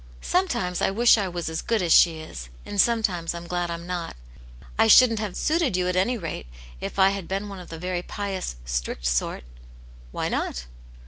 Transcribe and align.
Sometimes 0.23 0.81
I 0.81 0.89
wish 0.89 1.15
I 1.15 1.27
was 1.27 1.47
as 1.47 1.61
good 1.61 1.83
as 1.83 1.93
she 1.93 2.17
is, 2.21 2.49
and 2.65 2.81
sometimes 2.81 3.35
I'm 3.35 3.45
glad 3.45 3.69
I'm 3.69 3.85
not. 3.85 4.15
I 4.75 4.87
shouldn't 4.87 5.19
have 5.19 5.37
suited 5.37 5.77
you 5.77 5.87
at 5.87 5.95
any 5.95 6.17
rate 6.17 6.47
if 6.79 6.97
I 6.97 7.09
had 7.09 7.27
been 7.27 7.47
one 7.49 7.59
pf 7.59 7.67
the 7.67 7.77
very 7.77 8.01
pious, 8.01 8.55
strict 8.65 9.05
sort"'' 9.05 9.43
Why 10.11 10.27
not 10.27 10.65